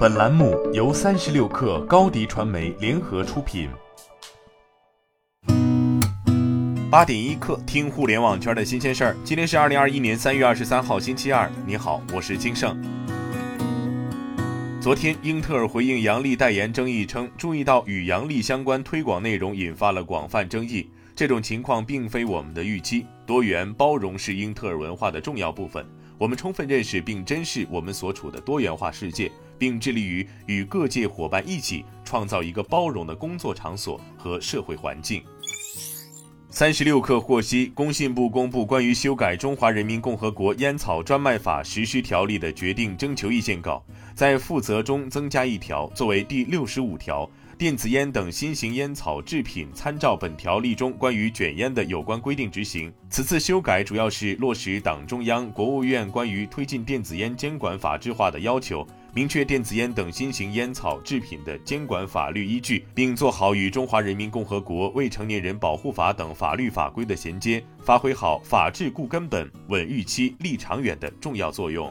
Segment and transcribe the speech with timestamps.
[0.00, 3.68] 本栏目由三十六氪高低传媒联合出品。
[6.90, 9.16] 八点一刻，听互联网圈的新鲜事儿。
[9.22, 11.52] 今天是二零二一年三月二十三号，星期二。
[11.66, 12.74] 你好，我是金盛。
[14.80, 20.88] 昨天，英特尔回应杨笠代言争议称，注意到与杨笠相关推广内容引发了广泛争议。
[21.20, 23.04] 这种情况并非我们的预期。
[23.26, 25.86] 多元包容是英特尔文化的重要部分。
[26.16, 35.22] 我们充分认识并珍视我们所处的多元化世界，并致力于与各界伙伴一起创造一个包容的工作场所和社会环境。
[36.48, 43.84] 三十六氪获悉，工信部公布关于修改《中华人民共和国烟草专卖法实施条例》的决定征求意见稿，
[44.20, 47.26] 在负责中增加一条，作为第六十五条。
[47.56, 52.92] 电子烟等新型烟草制品参照本条例中关于卷烟的有关规定执行。
[53.08, 71.90] 此次修改主要是落实党中央、国务院关于推进电子烟监管法制化的要求，明确电子烟等新型烟草制品的监管法律依据，并做好与《中华人民共和国未成年人保护法》等法律法规的衔接，发挥好法治固根本、稳预期、立长远的重要作用。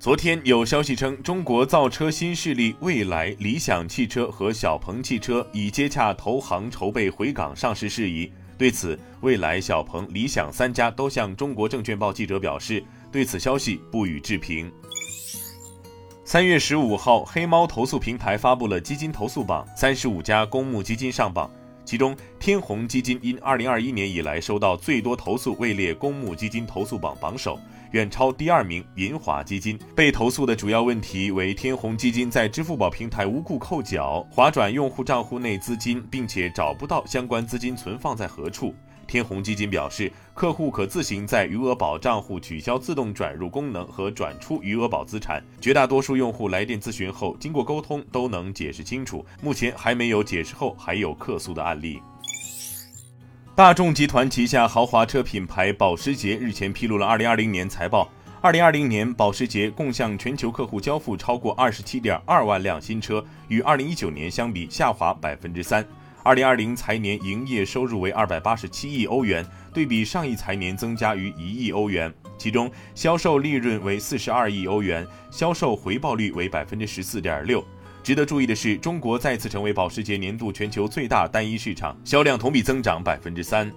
[0.00, 8.32] 昨天有消息称，中国造车新势力蔚来、理想汽车和小鹏汽车已接洽投行筹备回港上市事宜。
[8.56, 14.72] 对此，蔚来、小鹏、理想三家都向中国证券报记者表示，对此消息不予置评。
[16.24, 21.50] 三月十五号，黑猫投诉平台发布了基金投诉榜，三十五家公募基金上榜。
[21.90, 27.58] 其中，天弘基金因2021年以来收到最多投诉，位列公募基金投诉榜榜首，
[27.90, 29.76] 远超第二名银华基金。
[29.96, 38.72] 被投诉的主要问题为天弘基金在支付宝平台无故扣缴、划转用户账户内资金，并且找不到相关资金存放在何处。
[39.10, 45.44] 天弘基金表示，客户可自行在余额宝账户取消自动转入功能和转出余额宝资产。
[45.60, 52.00] 绝大多数用户来电咨询后，经过沟通都能解释清楚，目前还没有解释后还有客诉的案例。
[53.56, 58.08] 大众集团旗下豪华车品牌保时捷日前披露了2020年财报。
[58.42, 65.84] 2020年，保时捷共向全球客户交付超过27.2万辆新车，与2019年相比下滑3%。
[66.22, 72.12] 二零二零财年营业收入为二百八十七亿欧元，对比上一财年增加逾一亿欧元。
[72.36, 77.64] 其中，销售利润为四十二亿欧元，销售回报率为百分之十四点六。
[78.02, 83.70] 值得注意的是，中国再次成为保时捷年度全球最大单一市场，销量同比增长百分之三。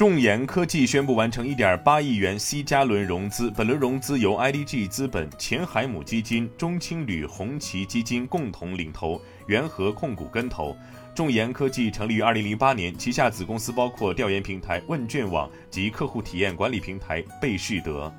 [0.00, 10.74] 众研科技宣布完成1.8亿元 C 加轮融资，本轮融资由 IDG 资本、前海母基金、中青旅红旗基金共同领投，元和控股跟投。
[11.14, 18.10] 众研科技成立于2008年，旗下子公司包括调研平台问卷网及客户体验管理平台贝仕德。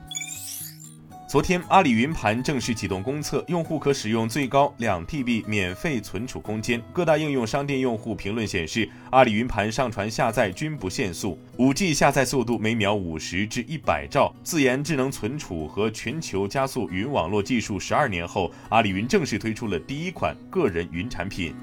[1.31, 6.83] 昨天，阿里云盘正式启动公测，用户可使用最高两 TB 免费存储空间。
[6.91, 14.35] 各大应用商店用户评论显示，阿里云盘上传下载均不限速，5G 下载速度每秒五十至一百兆。
[14.43, 21.55] 自研智能存储和全球加速云网络技术十二年后，阿里云正式推出了第一款个人云产品。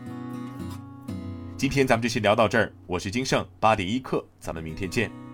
[1.59, 5.28] 今天咱们就先聊到这儿，我是金盛八点一刻，咱们明天见。